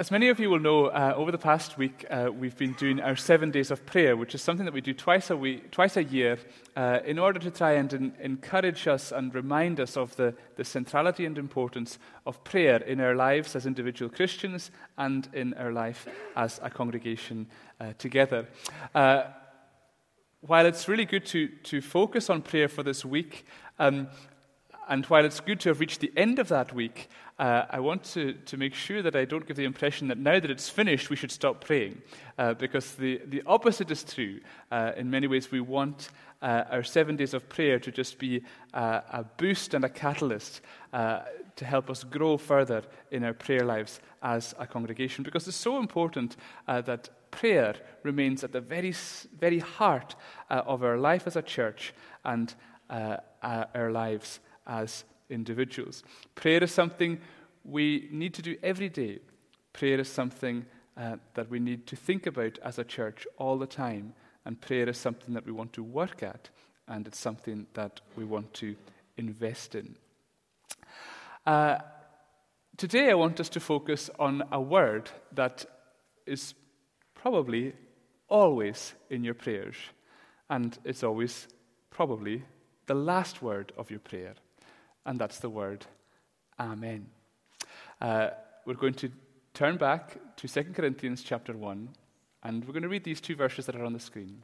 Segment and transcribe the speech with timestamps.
[0.00, 3.02] As many of you will know, uh, over the past week, uh, we've been doing
[3.02, 5.98] our seven days of prayer, which is something that we do twice a week, twice
[5.98, 6.38] a year,
[6.74, 10.64] uh, in order to try and in, encourage us and remind us of the, the
[10.64, 16.08] centrality and importance of prayer in our lives as individual Christians and in our life
[16.34, 17.46] as a congregation
[17.78, 18.48] uh, together.
[18.94, 19.24] Uh,
[20.40, 23.44] while it's really good to, to focus on prayer for this week,
[23.78, 24.08] um,
[24.88, 27.08] and while it's good to have reached the end of that week,
[27.40, 30.38] uh, I want to, to make sure that I don't give the impression that now
[30.38, 32.02] that it's finished, we should stop praying.
[32.38, 34.40] Uh, because the, the opposite is true.
[34.70, 36.10] Uh, in many ways, we want
[36.42, 38.42] uh, our seven days of prayer to just be
[38.74, 40.60] uh, a boost and a catalyst
[40.92, 41.20] uh,
[41.56, 45.24] to help us grow further in our prayer lives as a congregation.
[45.24, 46.36] Because it's so important
[46.66, 48.94] that prayer remains at the very,
[49.38, 50.14] very heart
[50.50, 52.54] of our life as a church and
[52.90, 56.02] our lives as individuals.
[56.34, 57.18] Prayer is something
[57.70, 59.20] we need to do every day.
[59.72, 60.66] Prayer is something
[60.96, 64.14] uh, that we need to think about as a church all the time.
[64.44, 66.48] And prayer is something that we want to work at,
[66.88, 68.74] and it's something that we want to
[69.16, 69.96] invest in.
[71.46, 71.78] Uh,
[72.76, 75.64] today, I want us to focus on a word that
[76.26, 76.54] is
[77.14, 77.74] probably
[78.28, 79.76] always in your prayers,
[80.48, 81.48] and it's always
[81.90, 82.42] probably
[82.86, 84.34] the last word of your prayer
[85.06, 85.86] and that's the word
[86.58, 87.06] Amen.
[88.00, 88.30] Uh,
[88.64, 89.10] we're going to
[89.52, 91.88] turn back to 2 Corinthians chapter 1,
[92.44, 94.42] and we're going to read these two verses that are on the screen.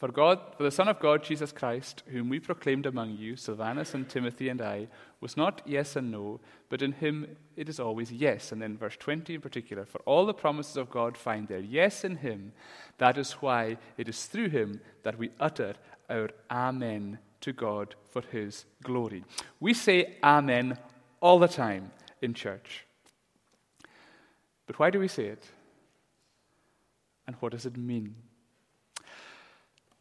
[0.00, 3.94] For God, for the Son of God, Jesus Christ, whom we proclaimed among you, Silvanus
[3.94, 4.88] and Timothy and I,
[5.20, 8.52] was not yes and no, but in him it is always yes.
[8.52, 12.04] And then verse 20 in particular, for all the promises of God find their yes
[12.04, 12.52] in him.
[12.98, 15.74] That is why it is through him that we utter
[16.10, 19.24] our Amen to God for his glory.
[19.60, 20.78] We say Amen
[21.20, 22.84] all the time in church.
[24.66, 25.44] But why do we say it?
[27.26, 28.14] And what does it mean?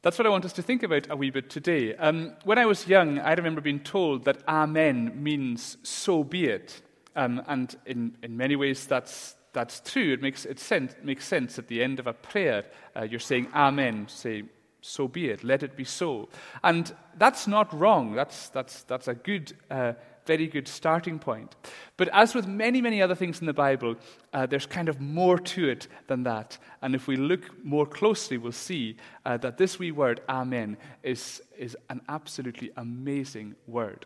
[0.02, 1.96] That's what I want us to think about a wee bit today.
[1.96, 6.80] Um, when I was young, I remember being told that Amen means so be it.
[7.16, 10.14] Um, and in, in many ways, that's, that's true.
[10.14, 12.66] It makes, it sense, makes sense at the end of a prayer.
[12.96, 14.44] Uh, you're saying Amen, say,
[14.82, 15.44] so be it.
[15.44, 16.30] Let it be so.
[16.64, 18.14] And that's not wrong.
[18.14, 19.94] That's, that's, that's a good, uh,
[20.26, 21.56] very good starting point.
[21.98, 23.96] But as with many, many other things in the Bible,
[24.34, 26.58] uh, there's kind of more to it than that.
[26.82, 31.42] And if we look more closely, we'll see uh, that this wee word, Amen, is,
[31.58, 34.06] is an absolutely amazing word.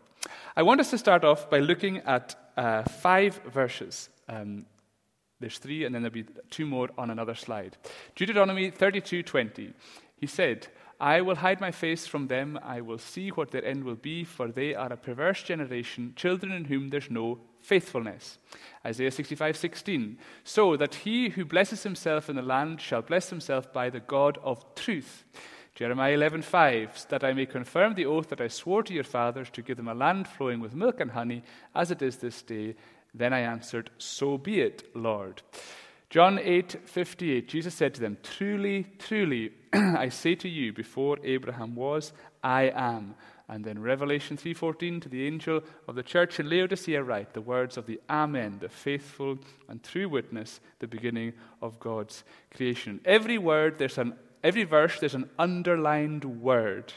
[0.56, 4.08] I want us to start off by looking at uh, five verses.
[4.28, 4.66] Um,
[5.40, 7.76] there's three, and then there'll be two more on another slide.
[8.14, 9.72] Deuteronomy 32:20.
[10.16, 10.68] He said,
[11.00, 12.58] I will hide my face from them.
[12.62, 16.52] I will see what their end will be, for they are a perverse generation, children
[16.52, 18.38] in whom there's no faithfulness.
[18.84, 20.18] Isaiah 65:16.
[20.44, 24.38] So that he who blesses himself in the land shall bless himself by the God
[24.42, 25.24] of truth.
[25.74, 29.62] Jeremiah 11:5 that I may confirm the oath that I swore to your fathers to
[29.62, 31.42] give them a land flowing with milk and honey
[31.74, 32.74] as it is this day.
[33.14, 35.42] Then I answered, so be it, Lord.
[36.10, 42.12] John 8:58 Jesus said to them, "Truly, truly, I say to you, before Abraham was,
[42.42, 43.14] I am."
[43.48, 47.76] And then Revelation 3:14 to the angel of the church in Laodicea write the words
[47.76, 49.38] of the Amen, the faithful
[49.68, 51.32] and true witness, the beginning
[51.62, 53.00] of God's creation.
[53.04, 56.92] Every word there's an every verse there's an underlined word.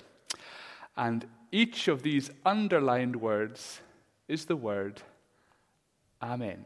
[0.97, 3.79] And each of these underlined words
[4.27, 5.03] is the word
[6.19, 6.65] Amen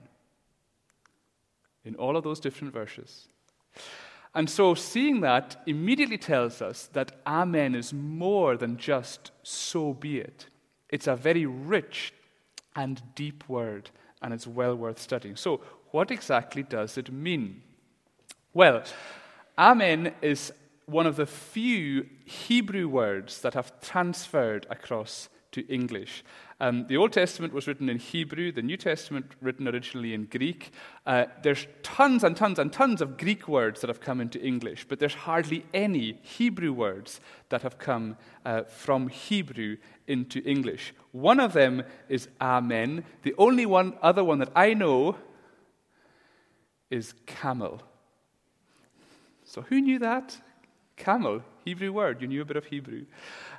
[1.87, 3.27] in all of those different verses.
[4.35, 10.19] And so, seeing that immediately tells us that Amen is more than just so be
[10.19, 10.45] it.
[10.89, 12.13] It's a very rich
[12.75, 13.89] and deep word,
[14.21, 15.35] and it's well worth studying.
[15.35, 15.61] So,
[15.91, 17.63] what exactly does it mean?
[18.53, 18.83] Well,
[19.57, 20.51] Amen is
[20.85, 26.23] one of the few Hebrew words that have transferred across to English.
[26.59, 30.71] Um, the Old Testament was written in Hebrew, the New Testament written originally in Greek.
[31.05, 34.87] Uh, there's tons and tons and tons of Greek words that have come into English,
[34.89, 39.77] but there's hardly any Hebrew words that have come uh, from Hebrew
[40.07, 40.95] into English.
[41.11, 43.05] One of them is Amen.
[43.21, 45.15] The only one other one that I know
[46.89, 47.83] is camel.
[49.43, 50.37] So who knew that?
[50.95, 52.21] Camel, Hebrew word.
[52.21, 53.05] You knew a bit of Hebrew.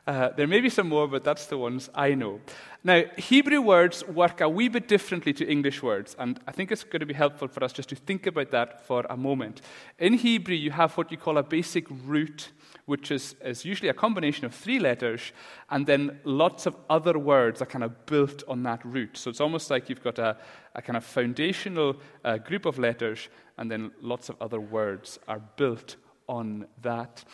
[0.09, 2.41] Uh, there may be some more, but that's the ones I know.
[2.83, 6.83] Now, Hebrew words work a wee bit differently to English words, and I think it's
[6.83, 9.61] going to be helpful for us just to think about that for a moment.
[9.99, 12.53] In Hebrew, you have what you call a basic root,
[12.87, 15.33] which is, is usually a combination of three letters,
[15.69, 19.19] and then lots of other words are kind of built on that root.
[19.19, 20.39] So it's almost like you've got a,
[20.75, 23.29] a kind of foundational uh, group of letters,
[23.59, 25.97] and then lots of other words are built
[26.31, 27.27] on that.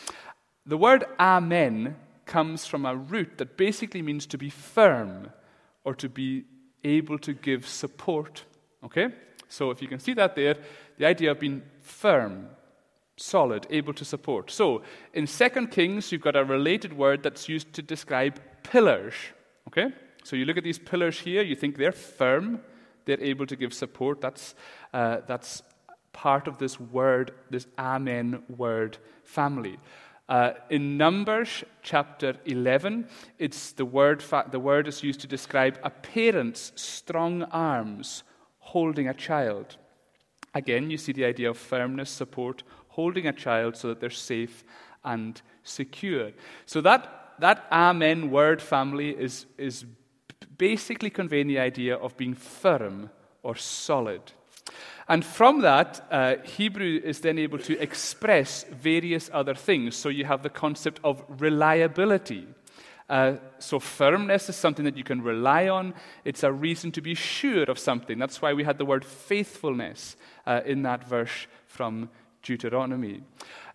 [0.67, 1.95] The word Amen
[2.27, 5.31] comes from a root that basically means to be firm
[5.85, 6.45] or to be
[6.83, 8.45] able to give support.
[8.85, 9.09] Okay?
[9.49, 10.57] So if you can see that there,
[10.99, 12.49] the idea of being firm,
[13.17, 14.51] solid, able to support.
[14.51, 14.83] So
[15.13, 19.15] in 2 Kings, you've got a related word that's used to describe pillars.
[19.69, 19.93] Okay?
[20.25, 22.61] So you look at these pillars here, you think they're firm,
[23.05, 24.21] they're able to give support.
[24.21, 24.55] That's,
[24.93, 25.63] uh, that's
[26.13, 29.79] part of this word, this Amen word family.
[30.29, 33.07] Uh, in Numbers chapter 11,
[33.39, 38.23] it's the word, fa- the word is used to describe a parent's strong arms
[38.59, 39.77] holding a child.
[40.55, 44.65] Again, you see the idea of firmness, support, holding a child so that they're safe
[45.05, 46.31] and secure.
[46.65, 49.85] So that, that Amen word family is, is
[50.57, 53.11] basically conveying the idea of being firm
[53.43, 54.23] or solid.
[55.09, 59.97] And from that, uh, Hebrew is then able to express various other things.
[59.97, 62.47] So you have the concept of reliability.
[63.09, 65.93] Uh, so, firmness is something that you can rely on.
[66.25, 68.19] It's a reason to be sure of something.
[68.19, 70.17] That's why we had the word faithfulness
[70.47, 72.09] uh, in that verse from
[72.43, 73.23] Deuteronomy.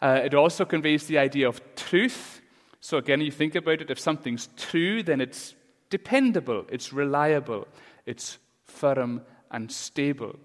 [0.02, 2.42] Uh, it also conveys the idea of truth.
[2.82, 5.54] So, again, you think about it if something's true, then it's
[5.92, 7.68] dependable, it's reliable,
[8.08, 9.22] it's firm
[9.52, 10.40] and stable.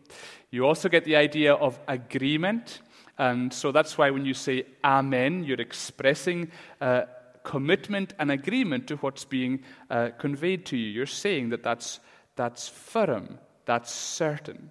[0.54, 2.80] You also get the idea of agreement.
[3.18, 7.06] And so that's why when you say Amen, you're expressing uh,
[7.42, 10.86] commitment and agreement to what's being uh, conveyed to you.
[10.86, 11.98] You're saying that that's,
[12.36, 14.70] that's firm, that's certain.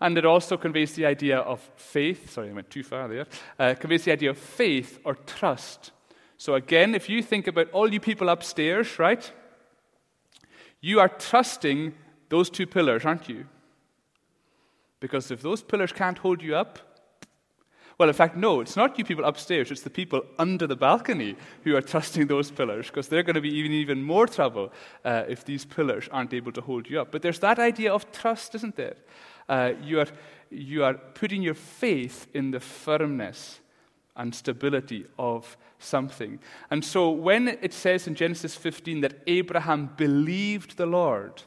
[0.00, 2.30] And it also conveys the idea of faith.
[2.30, 3.26] Sorry, I went too far there.
[3.58, 5.90] Uh, conveys the idea of faith or trust.
[6.36, 9.28] So, again, if you think about all you people upstairs, right?
[10.80, 11.94] You are trusting
[12.28, 13.46] those two pillars, aren't you?
[15.00, 16.78] Because if those pillars can't hold you up,
[18.00, 21.36] well, in fact, no, it's not you people upstairs, it's the people under the balcony
[21.64, 24.72] who are trusting those pillars, because they're going to be even, even more trouble
[25.04, 27.12] uh, if these pillars aren't able to hold you up.
[27.12, 28.96] But there's that idea of trust, isn't there?
[29.50, 30.06] Uh, you, are,
[30.50, 33.60] you are putting your faith in the firmness
[34.16, 36.38] and stability of something.
[36.70, 41.42] And so when it says in Genesis 15 that Abraham believed the Lord,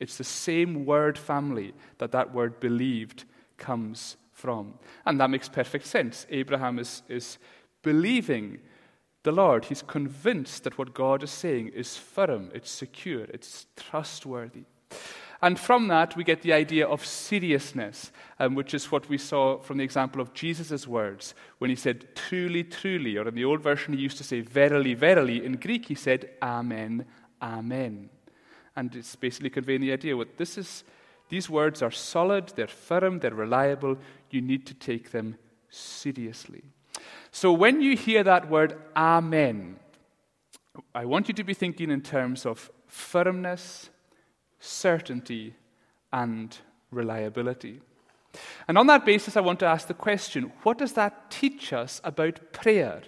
[0.00, 3.24] it's the same word family that that word believed
[3.58, 4.74] comes from.
[5.06, 6.26] And that makes perfect sense.
[6.30, 7.38] Abraham is, is
[7.82, 8.58] believing
[9.22, 9.66] the Lord.
[9.66, 14.64] He's convinced that what God is saying is firm, it's secure, it's trustworthy.
[15.42, 19.58] And from that, we get the idea of seriousness, um, which is what we saw
[19.58, 23.62] from the example of Jesus' words when he said, truly, truly, or in the old
[23.62, 25.44] version, he used to say, verily, verily.
[25.44, 27.06] In Greek, he said, amen,
[27.40, 28.10] amen.
[28.80, 30.84] And it's basically conveying the idea what this is
[31.28, 33.98] these words are solid, they're firm, they're reliable.
[34.30, 35.36] You need to take them
[35.68, 36.64] seriously.
[37.30, 39.76] So when you hear that word amen,
[40.94, 43.90] I want you to be thinking in terms of firmness,
[44.60, 45.54] certainty,
[46.10, 46.56] and
[46.90, 47.82] reliability.
[48.66, 52.00] And on that basis, I want to ask the question what does that teach us
[52.02, 53.02] about prayer?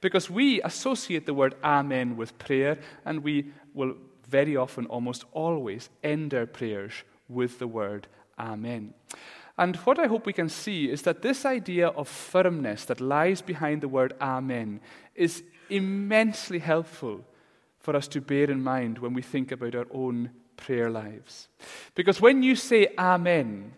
[0.00, 3.96] Because we associate the word amen with prayer, and we will
[4.28, 6.92] very often, almost always, end our prayers
[7.28, 8.06] with the word
[8.38, 8.92] Amen.
[9.58, 13.40] And what I hope we can see is that this idea of firmness that lies
[13.40, 14.80] behind the word Amen
[15.14, 17.24] is immensely helpful
[17.78, 21.48] for us to bear in mind when we think about our own prayer lives.
[21.94, 23.72] Because when you say Amen,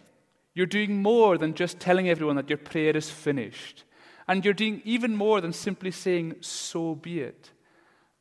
[0.54, 3.84] you're doing more than just telling everyone that your prayer is finished.
[4.26, 7.50] And you're doing even more than simply saying, So be it.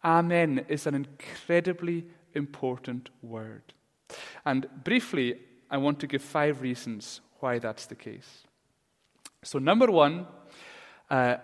[0.04, 2.06] Amen is an incredibly
[2.38, 3.74] important word.
[4.46, 5.40] And briefly,
[5.70, 8.44] I want to give five reasons why that's the case.
[9.44, 10.28] So, number one,
[11.10, 11.38] uh,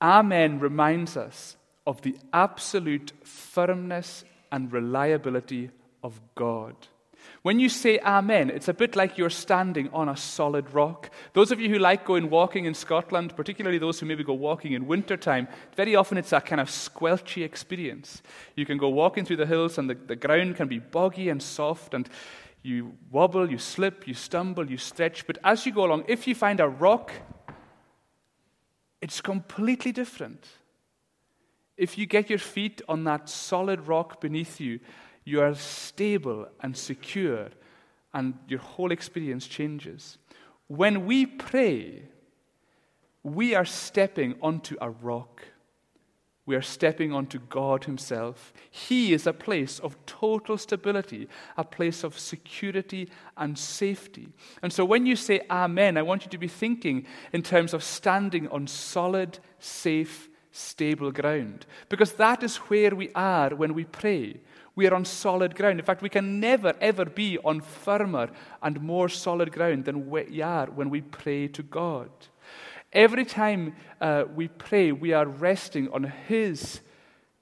[0.00, 1.56] Amen reminds us
[1.86, 5.70] of the absolute firmness and reliability
[6.02, 6.74] of God.
[7.44, 11.10] When you say Amen, it's a bit like you're standing on a solid rock.
[11.34, 14.72] Those of you who like going walking in Scotland, particularly those who maybe go walking
[14.72, 18.22] in wintertime, very often it's a kind of squelchy experience.
[18.56, 21.42] You can go walking through the hills and the, the ground can be boggy and
[21.42, 22.08] soft and
[22.62, 25.26] you wobble, you slip, you stumble, you stretch.
[25.26, 27.12] But as you go along, if you find a rock,
[29.02, 30.48] it's completely different.
[31.76, 34.80] If you get your feet on that solid rock beneath you,
[35.24, 37.48] you are stable and secure,
[38.12, 40.18] and your whole experience changes.
[40.68, 42.08] When we pray,
[43.22, 45.42] we are stepping onto a rock.
[46.46, 48.52] We are stepping onto God Himself.
[48.70, 51.26] He is a place of total stability,
[51.56, 54.28] a place of security and safety.
[54.62, 57.82] And so when you say Amen, I want you to be thinking in terms of
[57.82, 61.64] standing on solid, safe, stable ground.
[61.88, 64.40] Because that is where we are when we pray.
[64.76, 65.78] We are on solid ground.
[65.78, 68.30] In fact, we can never, ever be on firmer
[68.62, 72.10] and more solid ground than we are when we pray to God.
[72.92, 76.80] Every time uh, we pray, we are resting on His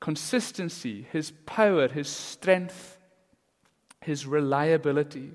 [0.01, 2.99] consistency, His power, His strength,
[4.01, 5.31] His reliability.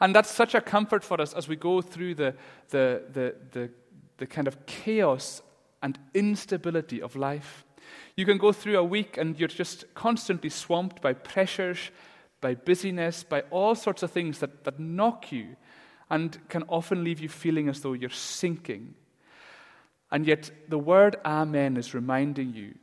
[0.00, 2.34] And that's such a comfort for us as we go through the,
[2.70, 3.70] the, the, the,
[4.16, 5.42] the kind of chaos
[5.82, 7.64] and instability of life.
[8.16, 11.90] You can go through a week and you're just constantly swamped by pressures,
[12.40, 15.56] by busyness, by all sorts of things that, that knock you
[16.10, 18.94] and can often leave you feeling as though you're sinking.
[20.10, 22.74] And yet, the word Amen is reminding you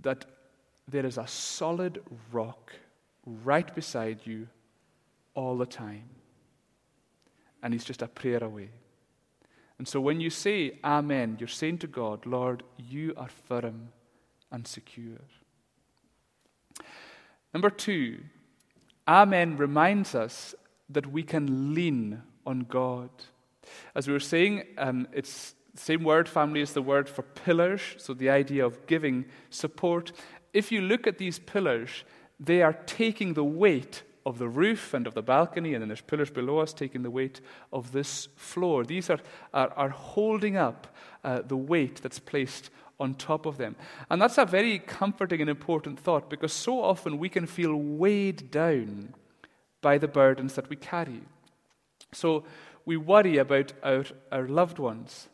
[0.00, 0.24] that
[0.86, 2.72] there is a solid rock
[3.26, 4.46] right beside you
[5.34, 6.08] all the time.
[7.62, 8.70] And He's just a prayer away.
[9.78, 13.88] And so when you say Amen, you're saying to God, Lord, you are firm
[14.52, 15.18] and secure.
[17.52, 18.20] Number two,
[19.08, 20.54] Amen reminds us
[20.88, 23.10] that we can lean on God.
[23.94, 28.12] As we were saying, um, it's same word family is the word for pillars, so
[28.12, 30.12] the idea of giving support.
[30.52, 32.04] If you look at these pillars,
[32.38, 36.02] they are taking the weight of the roof and of the balcony, and then there's
[36.02, 37.40] pillars below us taking the weight
[37.72, 38.84] of this floor.
[38.84, 39.18] These are,
[39.52, 40.94] are, are holding up
[41.24, 42.70] uh, the weight that's placed
[43.02, 43.74] on top of them.
[44.08, 48.50] And that's a very comforting and important thought because so often we can feel weighed
[48.50, 49.14] down
[49.80, 51.22] by the burdens that we carry.
[52.12, 52.44] So
[52.86, 55.28] we worry about our, our loved ones.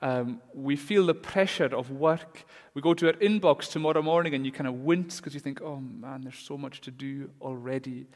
[0.00, 2.44] Um, we feel the pressure of work.
[2.74, 5.60] We go to our inbox tomorrow morning and you kind of wince because you think,
[5.60, 8.06] oh man, there's so much to do already.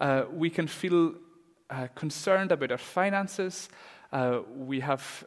[0.00, 1.14] Uh, we can feel
[1.68, 3.68] uh, concerned about our finances.
[4.12, 5.24] Uh, we have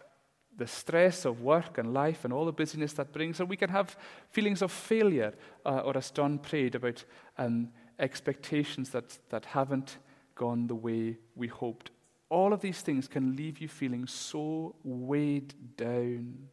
[0.60, 3.40] the stress of work and life and all the busyness that brings.
[3.40, 3.98] And we can have
[4.30, 5.34] feelings of failure,
[5.66, 7.04] uh, or as Don prayed about
[7.38, 9.98] um, expectations that, that haven't
[10.36, 11.90] gone the way we hoped
[12.30, 16.48] all of these things can leave you feeling so weighed down.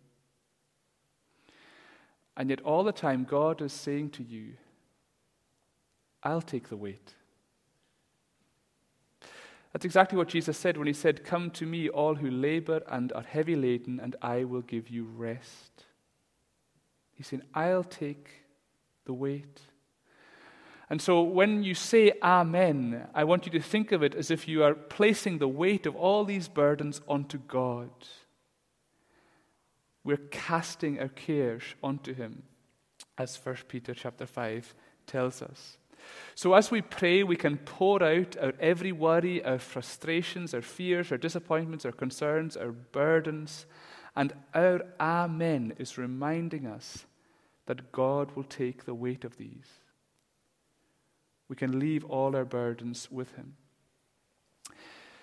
[2.37, 4.55] And yet, all the time, God is saying to you,
[6.23, 7.15] I'll take the weight.
[9.77, 13.13] That's exactly what Jesus said when he said, Come to me, all who labor and
[13.13, 15.85] are heavy laden, and I will give you rest.
[17.13, 18.31] He's saying, I'll take
[19.05, 19.61] the weight.
[20.89, 24.49] And so when you say Amen, I want you to think of it as if
[24.49, 27.91] you are placing the weight of all these burdens onto God.
[30.03, 32.45] We're casting our cares onto Him,
[33.19, 34.75] as 1 Peter chapter 5
[35.07, 35.77] tells us.
[36.35, 41.11] So as we pray, we can pour out our every worry, our frustrations, our fears,
[41.11, 43.67] our disappointments, our concerns, our burdens,
[44.15, 47.07] and our Amen is reminding us
[47.67, 49.67] that God will take the weight of these.
[51.49, 53.57] We can leave all our burdens with Him.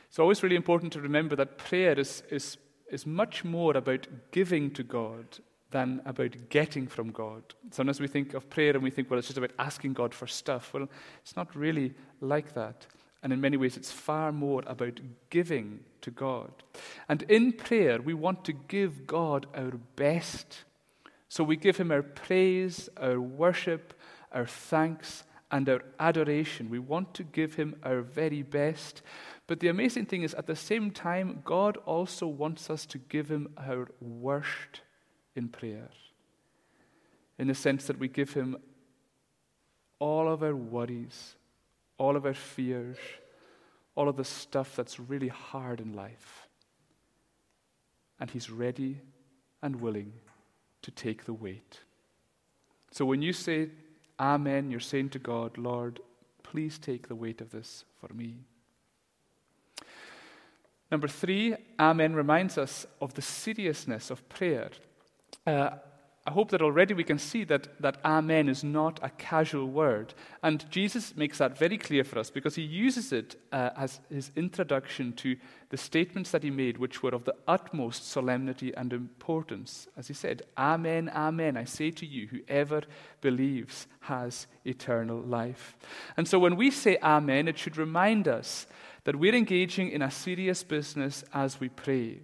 [0.08, 2.58] It's always really important to remember that prayer is, is,
[2.92, 5.40] is much more about giving to God
[5.74, 7.44] than about getting from God.
[7.72, 10.28] Sometimes we think of prayer and we think, well, it's just about asking God for
[10.28, 10.72] stuff.
[10.72, 10.88] Well,
[11.22, 12.86] it's not really like that.
[13.24, 15.00] And in many ways, it's far more about
[15.30, 16.52] giving to God.
[17.10, 20.64] And in prayer, we want to give God our best.
[21.28, 23.94] So we give Him our praise, our worship,
[24.32, 26.70] our thanks, and our adoration.
[26.70, 29.02] We want to give Him our very best.
[29.48, 33.30] But the amazing thing is, at the same time, God also wants us to give
[33.32, 34.82] Him our worst
[35.36, 35.90] in prayer.
[37.38, 38.58] In the sense that we give Him
[40.00, 41.36] all of our worries,
[41.98, 42.98] all of our fears,
[43.96, 46.48] all of the stuff that's really hard in life.
[48.20, 49.00] And He's ready
[49.62, 50.14] and willing
[50.82, 51.80] to take the weight.
[52.92, 53.70] So when you say
[54.20, 56.00] Amen, you're saying to God, Lord,
[56.44, 58.36] please take the weight of this for me.
[60.92, 64.70] Number three, Amen reminds us of the seriousness of prayer.
[65.46, 65.72] Uh,
[66.26, 70.14] I hope that already we can see that, that Amen is not a casual word.
[70.42, 74.32] And Jesus makes that very clear for us because he uses it uh, as his
[74.38, 75.36] introduction to
[75.70, 79.90] the statements that he made, which were of the utmost solemnity and importance.
[79.98, 82.84] As he said, Amen, Amen, I say to you, whoever
[83.20, 85.76] believes has eternal life.
[86.16, 88.66] And so when we say Amen, it should remind us
[89.04, 92.22] that we're engaging in a serious business as we pray.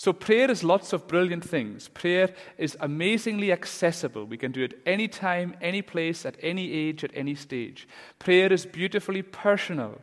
[0.00, 1.88] So, prayer is lots of brilliant things.
[1.88, 4.24] Prayer is amazingly accessible.
[4.24, 7.86] We can do it any time, any place, at any age, at any stage.
[8.18, 10.00] Prayer is beautifully personal.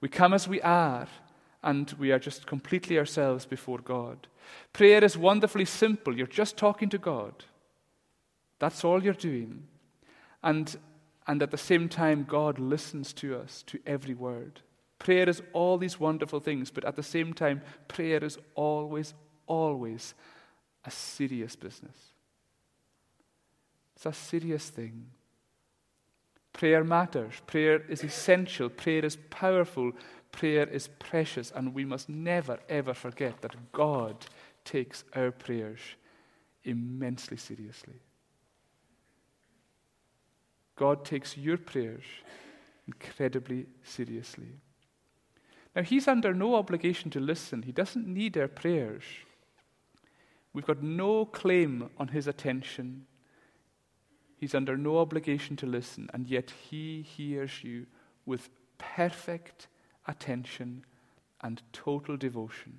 [0.00, 1.06] We come as we are,
[1.62, 4.26] and we are just completely ourselves before God.
[4.72, 6.16] Prayer is wonderfully simple.
[6.16, 7.44] You're just talking to God.
[8.58, 9.64] That's all you're doing.
[10.42, 10.74] And,
[11.26, 14.62] and at the same time, God listens to us, to every word.
[14.98, 19.12] Prayer is all these wonderful things, but at the same time, prayer is always,
[19.46, 20.14] always
[20.84, 21.96] a serious business.
[23.96, 25.06] It's a serious thing.
[26.52, 27.34] Prayer matters.
[27.46, 28.68] Prayer is essential.
[28.68, 29.92] Prayer is powerful.
[30.32, 31.52] Prayer is precious.
[31.54, 34.26] And we must never, ever forget that God
[34.64, 35.80] takes our prayers
[36.64, 38.00] immensely seriously.
[40.76, 42.04] God takes your prayers
[42.86, 44.60] incredibly seriously.
[45.74, 49.02] Now, He's under no obligation to listen, He doesn't need our prayers.
[50.56, 53.04] We've got no claim on his attention.
[54.38, 57.84] He's under no obligation to listen, and yet he hears you
[58.24, 58.48] with
[58.78, 59.68] perfect
[60.08, 60.86] attention
[61.42, 62.78] and total devotion.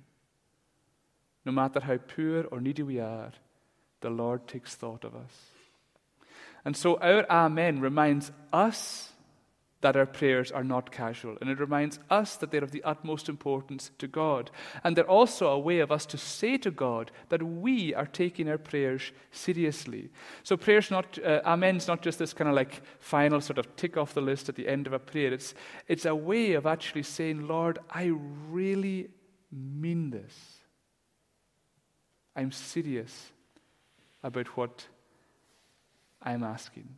[1.44, 3.30] No matter how poor or needy we are,
[4.00, 5.52] the Lord takes thought of us.
[6.64, 9.12] And so our Amen reminds us
[9.80, 11.36] that our prayers are not casual.
[11.40, 14.50] And it reminds us that they're of the utmost importance to God.
[14.82, 18.48] And they're also a way of us to say to God that we are taking
[18.48, 20.10] our prayers seriously.
[20.42, 23.96] So prayer's not, uh, amen's not just this kind of like final sort of tick
[23.96, 25.32] off the list at the end of a prayer.
[25.32, 25.54] It's,
[25.86, 28.12] it's a way of actually saying, Lord, I
[28.50, 29.10] really
[29.52, 30.34] mean this.
[32.34, 33.32] I'm serious
[34.22, 34.86] about what
[36.20, 36.88] I'm asking.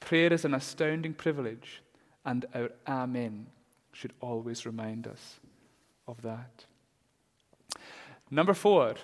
[0.00, 1.82] Prayer is an astounding privilege,
[2.24, 3.46] and our Amen
[3.92, 5.40] should always remind us
[6.06, 6.64] of that.
[8.30, 8.94] Number four,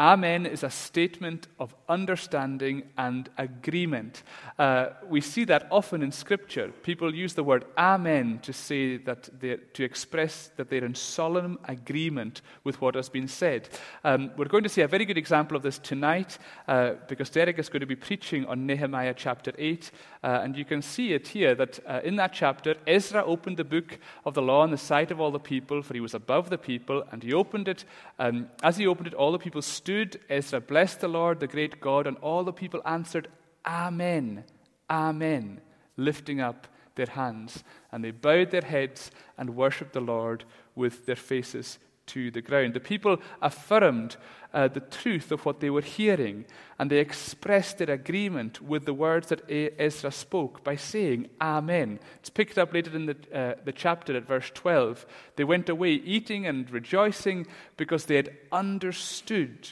[0.00, 4.22] Amen is a statement of understanding and agreement.
[4.58, 6.68] Uh, we see that often in Scripture.
[6.82, 9.28] People use the word Amen to say that
[9.74, 13.68] to express that they're in solemn agreement with what has been said.
[14.02, 17.58] Um, we're going to see a very good example of this tonight uh, because Derek
[17.58, 19.90] is going to be preaching on Nehemiah chapter 8.
[20.22, 23.64] Uh, and you can see it here that uh, in that chapter, Ezra opened the
[23.64, 26.50] book of the law in the sight of all the people, for he was above
[26.50, 27.84] the people, and he opened it.
[28.18, 31.80] Um, as he opened it, all the people stood, Ezra blessed the Lord, the great
[31.80, 33.28] God, and all the people answered,
[33.66, 34.44] Amen,
[34.90, 35.60] Amen,
[35.96, 37.64] lifting up their hands.
[37.90, 41.78] And they bowed their heads and worshipped the Lord with their faces
[42.10, 42.74] to the ground.
[42.74, 44.16] The people affirmed
[44.52, 46.44] uh, the truth of what they were hearing,
[46.78, 52.00] and they expressed their agreement with the words that Ezra spoke by saying, Amen.
[52.16, 55.06] It's picked up later in the, uh, the chapter at verse 12.
[55.36, 57.46] They went away eating and rejoicing
[57.76, 59.70] because they had understood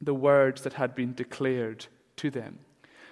[0.00, 2.58] the words that had been declared to them.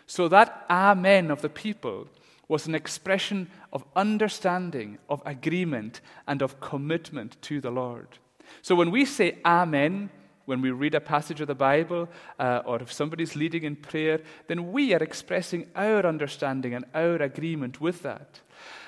[0.07, 2.09] So that Amen of the people
[2.49, 8.19] was an expression of understanding, of agreement, and of commitment to the Lord.
[8.63, 10.11] So when we say Amen,
[10.47, 12.09] when we read a passage of the Bible,
[12.39, 17.17] uh, or if somebody's leading in prayer, then we are expressing our understanding and our
[17.17, 18.41] agreement with that.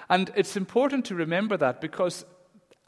[0.08, 2.24] And it's important to remember that because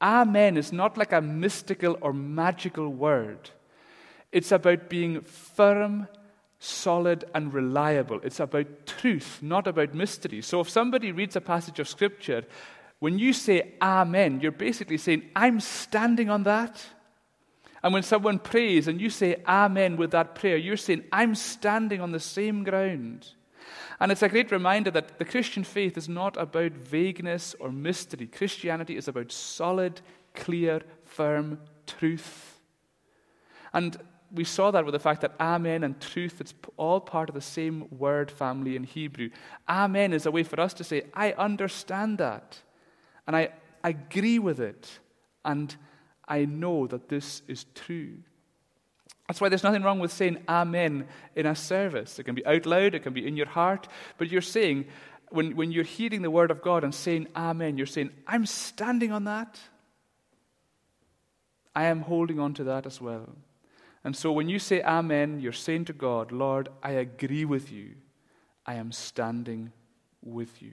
[0.03, 3.51] Amen is not like a mystical or magical word.
[4.33, 6.09] It's about being firm,
[6.59, 8.21] solid, and reliable.
[8.25, 10.43] It's about truth, not about mystery.
[10.43, 12.45] So if somebody reads a passage of Scripture
[13.05, 16.83] when you say Amen, you're basically saying, I'm standing on that.
[17.83, 22.01] And when someone prays and you say Amen with that prayer, you're saying, I'm standing
[22.01, 23.29] on the same ground.
[24.01, 28.27] And it's a great reminder that the Christian faith is not about vagueness or mystery.
[28.27, 30.01] Christianity is about solid,
[30.33, 32.59] clear, firm truth.
[33.75, 33.99] And
[34.33, 37.43] we saw that with the fact that Amen and truth, it's all part of the
[37.43, 39.29] same word family in Hebrew.
[39.69, 42.63] Amen is a way for us to say, I understand that.
[43.27, 43.51] And I
[43.83, 44.99] agree with it.
[45.45, 45.75] And
[46.27, 48.19] I know that this is true.
[49.29, 52.19] That's why there's nothing wrong with saying Amen in a service.
[52.19, 54.87] It can be out loud, it can be in your heart, but you're saying,
[55.31, 59.13] when, when you're hearing the word of God and saying Amen, you're saying, I'm standing
[59.13, 59.59] on that.
[61.75, 63.31] I am holding on to that as well.
[64.05, 67.95] And so when you say Amen, you're saying to God, Lord, I agree with you.
[68.67, 69.73] I am standing
[70.23, 70.73] with you.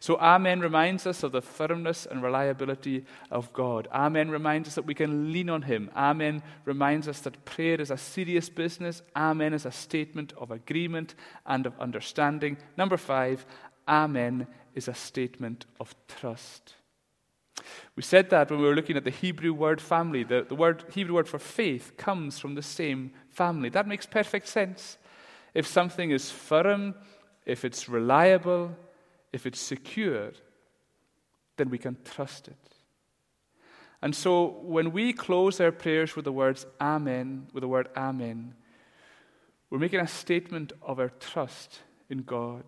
[0.00, 3.86] So, Amen reminds us of the firmness and reliability of God.
[3.92, 5.90] Amen reminds us that we can lean on Him.
[5.94, 9.02] Amen reminds us that prayer is a serious business.
[9.14, 11.14] Amen is a statement of agreement
[11.46, 12.56] and of understanding.
[12.76, 13.46] Number five,
[13.86, 16.74] Amen is a statement of trust.
[17.94, 20.24] We said that when we were looking at the Hebrew word family.
[20.24, 23.68] The, the word, Hebrew word for faith comes from the same family.
[23.68, 24.98] That makes perfect sense.
[25.54, 26.94] If something is firm,
[27.44, 28.76] if it's reliable,
[29.32, 30.32] if it's secure,
[31.56, 32.56] then we can trust it.
[34.02, 38.54] And so when we close our prayers with the words Amen, with the word Amen,
[39.68, 42.64] we're making a statement of our trust in God.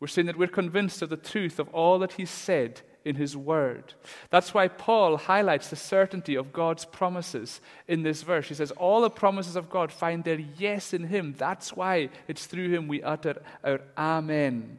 [0.00, 3.36] We're saying that we're convinced of the truth of all that He said in His
[3.36, 3.94] Word.
[4.30, 8.48] That's why Paul highlights the certainty of God's promises in this verse.
[8.48, 11.34] He says, All the promises of God find their yes in Him.
[11.36, 14.78] That's why it's through Him we utter our Amen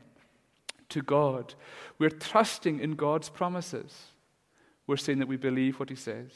[0.89, 1.53] to God.
[1.97, 4.11] We're trusting in God's promises.
[4.87, 6.31] We're saying that we believe what He says.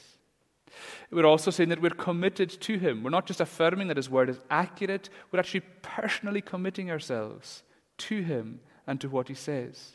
[1.12, 3.04] We're also saying that we're committed to Him.
[3.04, 7.64] We're not just affirming that His Word is accurate, we're actually personally committing ourselves
[8.00, 9.94] to Him and to what He says.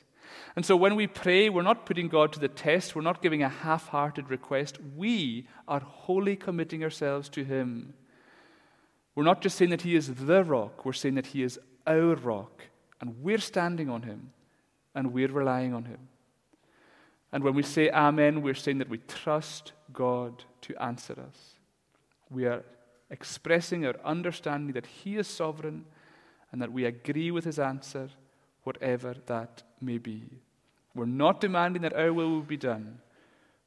[0.57, 3.43] And so when we pray, we're not putting God to the test, we're not giving
[3.43, 4.79] a half hearted request.
[4.97, 7.95] We are wholly committing ourselves to Him.
[9.15, 12.15] We're not just saying that He is the rock, we're saying that He is our
[12.15, 12.63] rock,
[13.01, 14.33] and we're standing on Him
[14.99, 16.09] and we're relying on Him.
[17.31, 21.55] And when we say Amen, we're saying that we trust God to answer us.
[22.29, 22.65] We are
[23.09, 25.85] expressing our understanding that He is sovereign
[26.51, 28.09] and that we agree with His answer,
[28.65, 30.25] whatever that may be.
[30.97, 32.99] We're not demanding that our will will be done.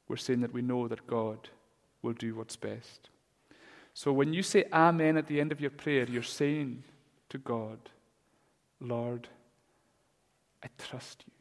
[0.08, 1.48] We're saying that we know that God
[2.02, 3.08] will do what's best.
[3.94, 6.84] So when you say Amen at the end of your prayer, you're saying
[7.30, 7.78] to God,
[8.80, 9.28] Lord,
[10.62, 11.32] I trust you.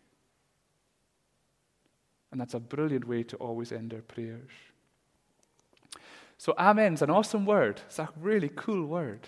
[2.31, 4.51] And that's a brilliant way to always end our prayers.
[6.38, 7.81] So, Amen's an awesome word.
[7.86, 9.27] It's a really cool word.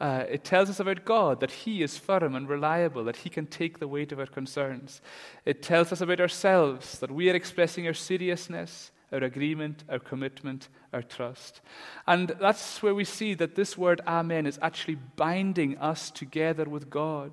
[0.00, 3.46] Uh, it tells us about God, that He is firm and reliable, that He can
[3.46, 5.00] take the weight of our concerns.
[5.44, 10.68] It tells us about ourselves, that we are expressing our seriousness, our agreement, our commitment,
[10.92, 11.60] our trust.
[12.06, 16.90] And that's where we see that this word Amen is actually binding us together with
[16.90, 17.32] God.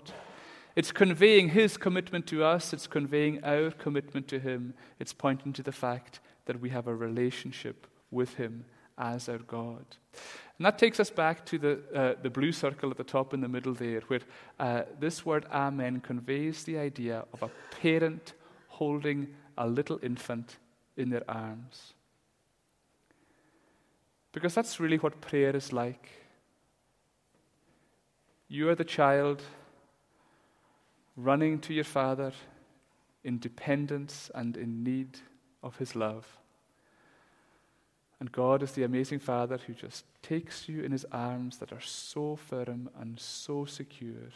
[0.76, 4.74] It's conveying his commitment to us, it's conveying our commitment to him.
[5.00, 8.66] It's pointing to the fact that we have a relationship with him
[8.98, 9.86] as our God.
[10.58, 13.42] And that takes us back to the, uh, the blue circle at the top in
[13.42, 14.22] the middle there, where
[14.60, 18.34] uh, this word Amen conveys the idea of a parent
[18.68, 20.58] holding a little infant
[20.98, 21.94] in their arms.
[24.32, 26.10] Because that's really what prayer is like.
[28.48, 29.42] You are the child
[31.16, 32.34] running to your Father
[33.24, 35.20] in dependence and in need
[35.64, 36.38] of His love.
[38.20, 41.82] And God is the amazing Father who just takes you in His arms that are
[41.82, 44.32] so firm and so secure,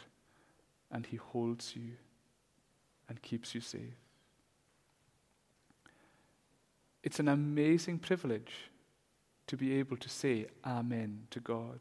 [0.90, 1.92] and He holds you
[3.08, 3.96] and keeps you safe.
[7.02, 8.52] It's an amazing privilege
[9.46, 11.80] to be able to say Amen to God.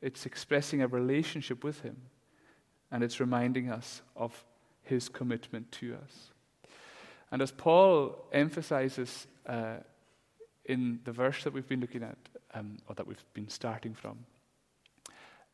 [0.00, 1.96] It's expressing a relationship with Him
[2.90, 4.44] and it's reminding us of
[4.82, 6.30] his commitment to us.
[7.30, 9.76] And as Paul emphasizes uh,
[10.64, 12.16] in the verse that we've been looking at,
[12.54, 14.18] um, or that we've been starting from,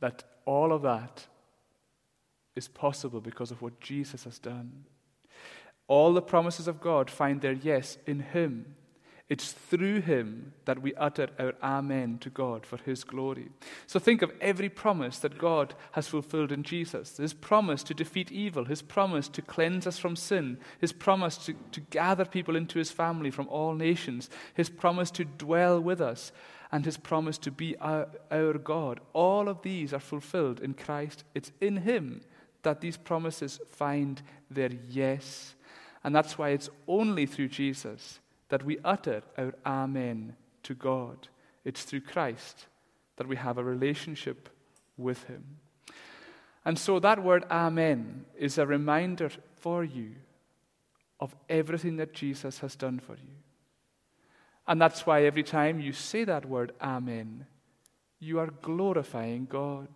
[0.01, 1.27] that all of that
[2.55, 4.85] is possible because of what Jesus has done.
[5.89, 8.77] All the promises of God find their yes in Him.
[9.27, 13.49] It's through him that we utter our Amen to God for his glory.
[13.87, 18.31] So think of every promise that God has fulfilled in Jesus his promise to defeat
[18.31, 22.79] evil, his promise to cleanse us from sin, his promise to, to gather people into
[22.79, 26.31] his family from all nations, his promise to dwell with us,
[26.71, 29.01] and his promise to be our, our God.
[29.15, 31.25] All of these are fulfilled in Christ.
[31.35, 32.21] It's in him
[32.63, 35.55] that these promises find their yes.
[36.03, 41.29] And that's why it's only through Jesus that we utter our Amen to God.
[41.65, 42.67] It's through Christ
[43.17, 44.49] that we have a relationship
[44.97, 45.59] with Him.
[46.65, 50.13] And so that word Amen is a reminder for you
[51.21, 53.35] of everything that Jesus has done for you.
[54.67, 57.47] And that's why every time you say that word Amen,
[58.19, 59.89] you are glorifying God.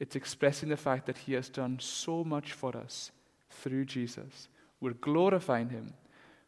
[0.00, 3.12] It's expressing the fact that He has done so much for us
[3.50, 4.48] through Jesus.
[4.80, 5.94] We're glorifying Him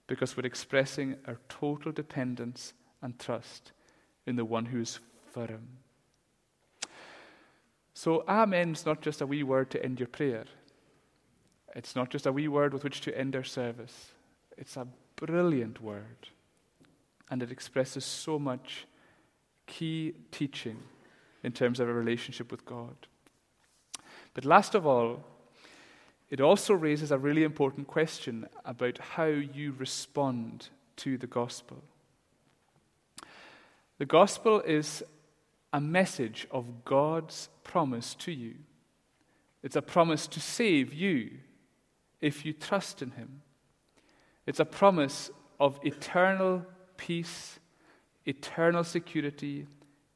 [0.07, 3.73] because we're expressing our total dependence and trust
[4.27, 5.01] in the one who is
[5.33, 5.69] firm.
[7.95, 10.45] So, Amen is not just a wee word to end your prayer.
[11.75, 14.11] It's not just a wee word with which to end our service.
[14.57, 14.87] It's a
[15.17, 16.29] brilliant word.
[17.31, 18.87] And it expresses so much
[19.67, 20.79] key teaching
[21.43, 23.07] in terms of a relationship with God.
[24.35, 25.25] But last of all,
[26.35, 31.81] it also raises a really important question about how you respond to the gospel.
[33.99, 35.05] The gospel is
[35.73, 38.57] a message of God's promise to you.
[39.62, 41.31] It's a promise to save you
[42.20, 43.42] if you trust in Him.
[44.44, 46.66] It's a promise of eternal
[46.97, 47.61] peace,
[48.27, 49.68] eternal security,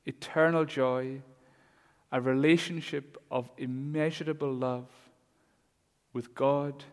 [0.04, 1.22] eternal joy,
[2.10, 4.88] a relationship of immeasurable love
[6.12, 6.84] with God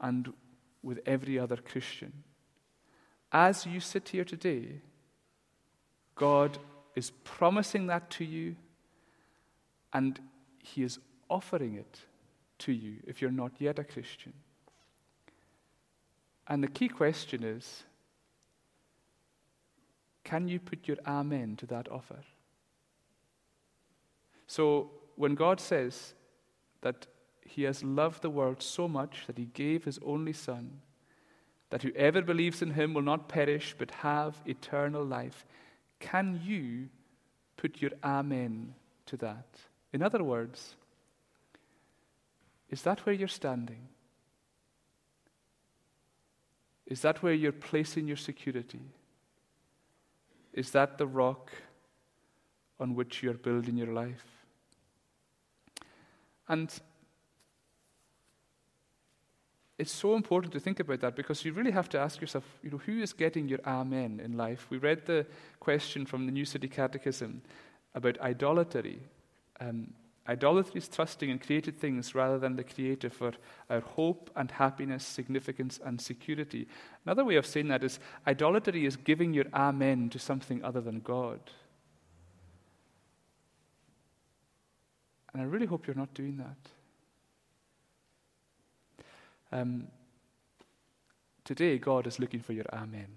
[0.00, 0.32] and
[0.82, 2.12] with every other Christian.
[3.32, 4.80] As you sit here today,
[6.14, 6.58] God
[6.94, 8.56] is promising that to you,
[9.92, 10.18] and
[10.62, 12.00] He is offering it
[12.58, 14.32] to you if you're not yet a Christian.
[16.48, 17.84] And the key question is
[20.24, 22.18] can you put your amen to that offer?
[24.48, 26.14] So, when God says
[26.82, 27.06] that
[27.46, 30.80] He has loved the world so much that He gave His only Son,
[31.70, 35.46] that whoever believes in Him will not perish but have eternal life,
[36.00, 36.88] can you
[37.56, 38.74] put your amen
[39.06, 39.46] to that?
[39.92, 40.74] In other words,
[42.68, 43.88] is that where you're standing?
[46.86, 48.82] Is that where you're placing your security?
[50.52, 51.52] Is that the rock
[52.78, 54.24] on which you're building your life?
[56.48, 56.72] And
[59.78, 62.70] it's so important to think about that because you really have to ask yourself, you
[62.70, 64.66] know, who is getting your amen in life?
[64.70, 65.26] We read the
[65.60, 67.42] question from the New City Catechism
[67.94, 69.00] about idolatry.
[69.60, 69.92] Um,
[70.26, 73.32] idolatry is trusting in created things rather than the Creator for
[73.68, 76.66] our hope and happiness, significance and security.
[77.04, 81.00] Another way of saying that is idolatry is giving your amen to something other than
[81.00, 81.40] God.
[85.34, 86.56] And I really hope you're not doing that.
[89.52, 89.86] Um,
[91.44, 93.08] today, God is looking for your amen.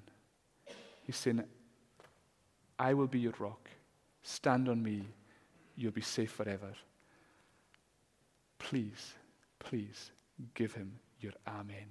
[1.04, 1.44] He's saying,
[2.78, 3.70] I will be your rock.
[4.22, 5.04] Stand on me.
[5.76, 6.74] You'll be safe forever.
[8.58, 9.14] Please,
[9.58, 10.12] please
[10.54, 11.88] give him your amen.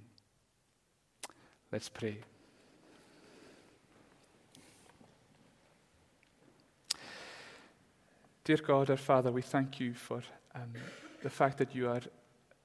[1.71, 2.17] Let's pray.
[8.43, 10.23] Dear God, our Father, we thank you for
[10.55, 10.73] um,
[11.21, 12.01] the fact that you are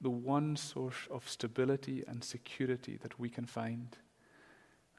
[0.01, 3.97] the one source of stability and security that we can find.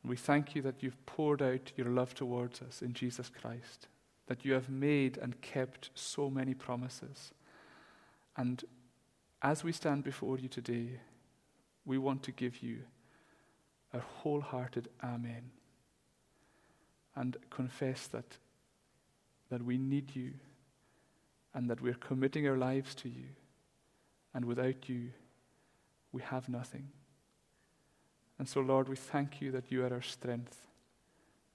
[0.02, 3.88] And we thank you that you've poured out your love towards us in Jesus Christ,
[4.26, 7.32] that you have made and kept so many promises.
[8.36, 8.64] And
[9.42, 11.00] as we stand before you today,
[11.84, 12.78] we want to give you
[13.92, 15.50] a wholehearted Amen
[17.14, 18.36] and confess that,
[19.50, 20.32] that we need you
[21.54, 23.28] and that we're committing our lives to you
[24.36, 25.08] and without you,
[26.12, 26.90] we have nothing.
[28.38, 30.68] And so, Lord, we thank you that you are our strength.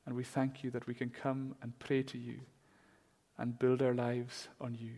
[0.08, 2.39] And we thank you that we can come and pray to you
[3.38, 4.96] and build our lives on you.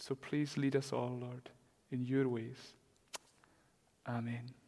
[0.00, 1.50] So please lead us all, Lord,
[1.92, 2.74] in your ways.
[4.08, 4.61] Amen.